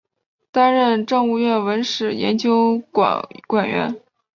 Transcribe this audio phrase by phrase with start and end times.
[0.51, 4.01] 担任政务院文史研究馆馆员。